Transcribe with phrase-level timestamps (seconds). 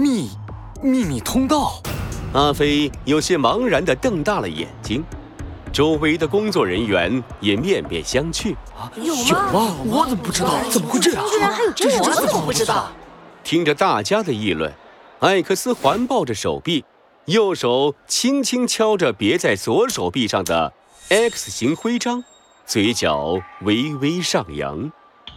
[0.00, 0.30] 秘
[0.82, 1.74] 秘密通道？
[2.32, 5.04] 阿飞有些茫然地瞪大了眼睛，
[5.70, 8.56] 周围的工作人员也面面相觑。
[8.96, 9.76] 有有吗？
[9.84, 10.54] 我怎么不知道？
[10.70, 11.22] 怎么会这样？
[11.28, 12.90] 居然还有这种我怎怎么不知道？
[13.44, 14.72] 听着大家的议论，
[15.18, 16.82] 艾克斯环抱着手臂，
[17.26, 20.72] 右手轻轻敲着别在左手臂上的
[21.10, 22.24] X 型徽章，
[22.64, 24.90] 嘴角微微上扬。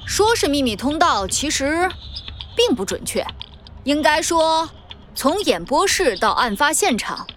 [0.06, 1.90] 说是秘密通道，其实
[2.56, 3.26] 并不准确，
[3.86, 4.70] 应该说，
[5.14, 7.28] 从演播室到案发现场，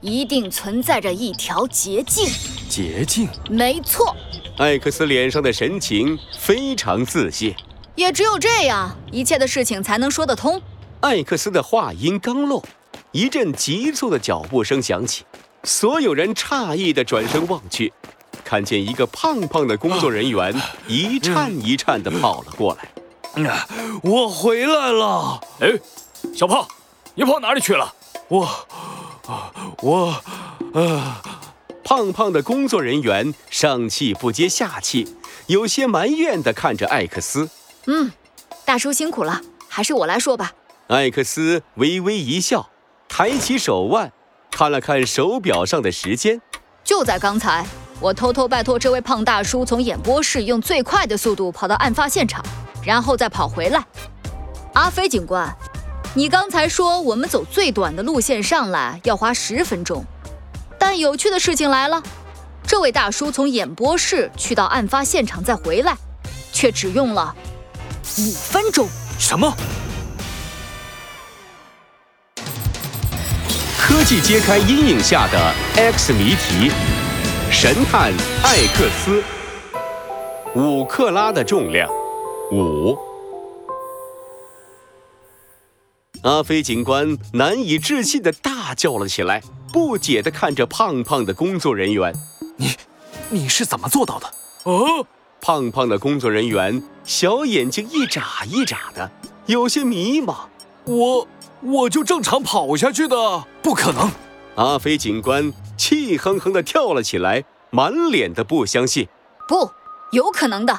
[0.00, 2.26] 一定存在着一条捷径。
[2.70, 3.28] 捷径？
[3.50, 4.16] 没错，
[4.56, 7.54] 艾克斯脸上的神情非常自信。
[7.96, 10.62] 也只有这样，一切的事情才能说得通。
[11.00, 12.64] 艾克斯的话音刚落，
[13.12, 15.24] 一阵急促的脚步声响起，
[15.64, 17.92] 所有人诧异地转身望去，
[18.42, 20.54] 看见一个胖胖的工作人员
[20.88, 22.88] 一颤一颤地跑了过来。
[23.34, 23.66] 啊
[24.02, 25.40] 我回来了！
[25.60, 25.68] 哎，
[26.34, 26.66] 小胖，
[27.14, 27.94] 你跑哪里去了？
[28.28, 28.44] 我，
[29.26, 30.14] 啊我，
[30.74, 31.16] 呃，
[31.84, 37.48] 胖胖的工作人员上气不接下气，有些埋怨地看着艾克斯。
[37.86, 38.12] 嗯，
[38.64, 40.52] 大叔辛苦了，还是我来说吧。
[40.88, 42.68] 艾克斯微微一笑，
[43.08, 44.12] 抬起手腕，
[44.50, 46.40] 看了看手表上的时间。
[46.82, 47.64] 就在刚才，
[48.00, 52.44] 我偷偷拜托这位胖大叔从演播室用最快的速度跑到案发现场，
[52.84, 53.84] 然后再跑回来。
[54.74, 55.54] 阿飞警官，
[56.14, 60.04] 你刚才说我们走最短的路线上来要花十分钟，
[60.78, 62.02] 但有趣的事情来了，
[62.64, 65.96] 这位大叔从演播室去到案发现场再回来，
[66.52, 67.34] 却只用了
[68.18, 68.88] 五分钟。
[69.18, 69.54] 什么？
[73.78, 76.70] 科技揭开阴影下的 X 谜题，
[77.50, 78.12] 神探
[78.44, 79.22] 艾克斯，
[80.54, 81.90] 五克拉的重量，
[82.52, 82.98] 五。
[86.22, 92.14] 阿飞警官难以置信的大叫了起来，不解的看着胖胖的工作人员。
[92.56, 92.74] 你，
[93.30, 94.30] 你是怎么做到的？
[94.64, 95.06] 哦，
[95.40, 99.10] 胖胖的工作人员小眼睛一眨一眨的，
[99.46, 100.36] 有些迷茫。
[100.84, 101.26] 我，
[101.62, 104.10] 我就正常跑下去的，不可能！
[104.56, 109.08] 阿飞警官气哼哼的跳了起来，满脸的不相信。
[109.48, 109.70] 不，
[110.12, 110.78] 有可能的，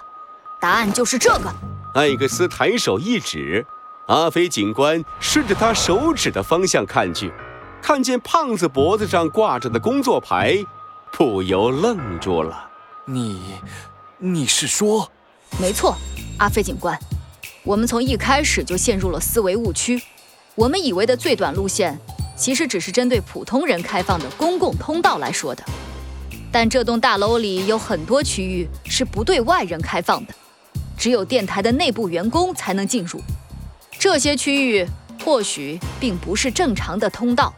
[0.61, 1.51] 答案就是这个。
[1.95, 3.65] 艾克斯抬手一指，
[4.05, 7.33] 阿飞警官顺着他手指的方向看去，
[7.81, 10.63] 看见胖子脖子上挂着的工作牌，
[11.11, 12.69] 不由愣住了。
[13.05, 13.41] 你，
[14.19, 15.11] 你是说？
[15.59, 15.97] 没错，
[16.37, 16.97] 阿飞警官，
[17.63, 20.01] 我们从一开始就陷入了思维误区。
[20.53, 21.99] 我们以为的最短路线，
[22.37, 25.63] 其实只是针对普通人开放的公共通道来说的。
[26.51, 30.33] 但这栋大楼里有很多区域是不对外人开放的，
[31.01, 33.19] 只有电台的内部员工才能进入。
[33.97, 34.87] 这些区域
[35.25, 37.51] 或许并不是正常的通道，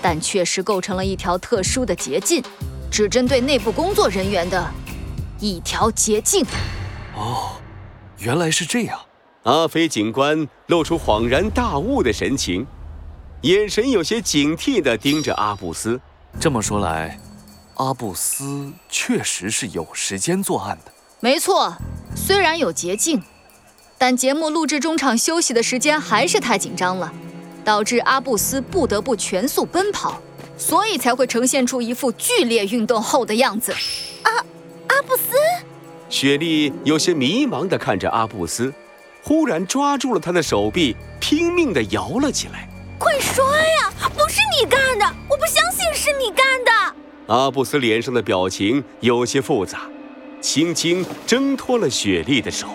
[0.00, 2.42] 但确实构成了一条特殊的捷径，
[2.90, 4.72] 只针对内部工作人员的
[5.38, 6.46] 一条捷径。
[7.14, 7.50] 哦，
[8.20, 8.98] 原来是这样。
[9.42, 12.66] 阿飞警官露出恍然大悟的神情，
[13.42, 16.00] 眼神有些警惕地盯着阿布斯。
[16.40, 17.20] 这么说来，
[17.74, 20.92] 阿布斯确实是有时间作案的。
[21.20, 21.76] 没错，
[22.14, 23.22] 虽然有捷径，
[23.98, 27.12] 但节目录制中场休息的时间还是太紧张了，
[27.64, 30.20] 导致阿布斯不得不全速奔跑，
[30.56, 33.74] 所以才会呈现出一副剧烈运动后的样子。
[34.22, 34.32] 阿
[34.88, 35.36] 阿布斯，
[36.08, 38.72] 雪莉有些迷茫地看着阿布斯，
[39.22, 42.68] 忽然抓住了他的手臂，拼命地摇了起来。
[42.98, 43.92] 快说呀！
[44.14, 47.34] 不是你干的，我不相信是你干的。
[47.34, 49.80] 阿布斯脸上的表情有些复杂，
[50.42, 52.66] 轻轻挣脱了雪莉的手。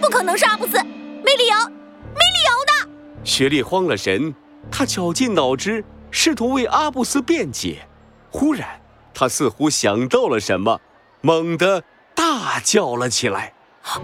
[0.00, 0.78] 不可能是阿布斯，
[1.22, 2.88] 没理由，没理由的。
[3.24, 4.32] 雪莉慌了神，
[4.70, 7.86] 她绞尽脑汁，试图为阿布斯辩解。
[8.30, 8.80] 忽然，
[9.12, 10.80] 她似乎想到了什么，
[11.20, 11.82] 猛地
[12.14, 13.52] 大叫了起来。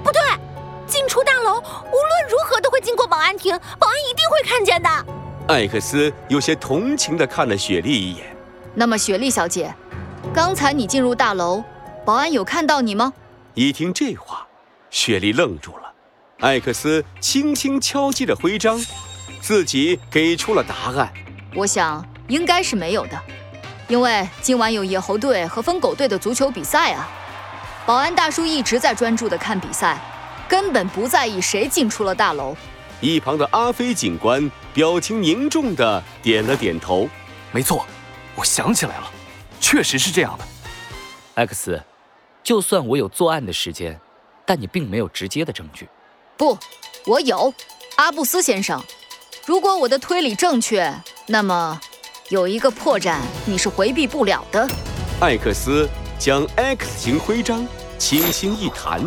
[0.03, 0.21] 不对，
[0.87, 4.91] 进出大楼无论如何都会经过保安亭，保安一定会看见的。
[5.48, 8.36] 艾克斯有些同情地看了雪莉一眼。
[8.75, 9.72] 那么，雪莉小姐，
[10.34, 11.63] 刚才你进入大楼，
[12.06, 13.12] 保安有看到你吗？
[13.54, 14.47] 一听这话，
[14.91, 15.92] 雪莉愣住了。
[16.38, 18.80] 艾克斯轻轻敲击着徽章，
[19.41, 21.12] 自己给出了答案。
[21.53, 23.20] 我想应该是没有的，
[23.88, 27.08] 因为今晚有野猴队和疯狗队的足球比赛啊。
[27.84, 29.98] 保安大叔一直在专注地看比赛，
[30.48, 32.56] 根本不在意谁进出了大楼。
[33.00, 37.08] 一旁的阿飞警官表情凝重地点了点头。
[37.50, 37.84] 没错，
[38.36, 39.10] 我想起来了，
[39.58, 40.44] 确实是这样的。
[41.34, 41.82] X，
[42.47, 44.01] 就算我有作案的时间，
[44.45, 45.89] 但你并没有直接的证据。
[46.37, 46.57] 不，
[47.04, 47.53] 我有，
[47.97, 48.81] 阿布斯先生，
[49.45, 50.95] 如果我的推理正确，
[51.27, 51.81] 那么
[52.28, 54.65] 有一个破绽你是回避不了的。
[55.21, 55.89] 艾克斯
[56.21, 57.66] 将 X 型徽章
[57.98, 59.03] 轻轻一弹，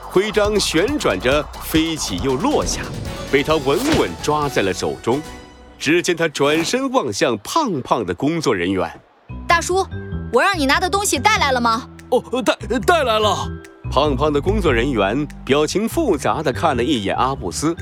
[0.00, 2.82] 徽章旋转着飞起又落下，
[3.32, 5.20] 被他稳稳抓在了手中。
[5.76, 9.00] 只见他转身望向胖胖的工作人员，
[9.48, 9.84] 大叔，
[10.32, 11.90] 我让你拿的东西带来了吗？
[12.10, 13.48] 哦，带带来了。
[13.90, 17.74] 胖胖的工作人员表情复杂的看了一眼阿布斯，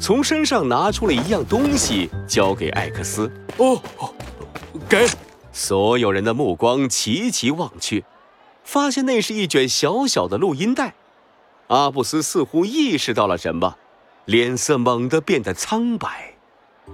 [0.00, 3.30] 从身上拿出了一样东西交给艾克斯。
[3.58, 3.80] 哦，
[4.88, 5.06] 给。
[5.52, 8.04] 所有人的目光齐齐望去，
[8.64, 10.94] 发现那是一卷小小的录音带。
[11.68, 13.76] 阿布斯似乎意识到了什么，
[14.24, 16.34] 脸色猛地变得苍白。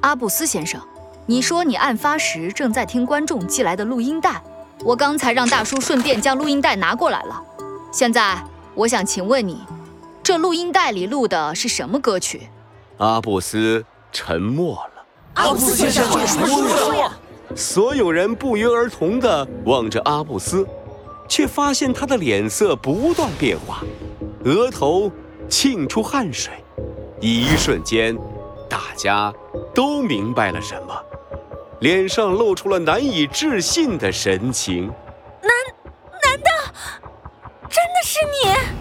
[0.00, 0.80] 阿布斯先生，
[1.26, 4.42] 你说你案发时正在听观众寄来的录音带，
[4.84, 7.42] 我刚才让大叔顺便将录音带拿过来了。
[7.92, 8.40] 现在
[8.74, 9.60] 我想请问你，
[10.22, 12.48] 这录音带里录的是什么歌曲？
[12.98, 15.04] 阿布斯沉默了。
[15.34, 17.12] 阿布斯先生，这什么说呀？
[17.56, 20.66] 所有人不约而同地望着阿布斯，
[21.28, 23.82] 却发现他的脸色不断变化，
[24.44, 25.10] 额头
[25.48, 26.52] 沁出汗水。
[27.20, 28.16] 一瞬间，
[28.68, 29.32] 大家
[29.74, 30.94] 都明白了什么，
[31.80, 34.86] 脸上露出了难以置信的神情。
[35.40, 35.50] 难，
[36.24, 36.50] 难道
[37.68, 38.77] 真的是你？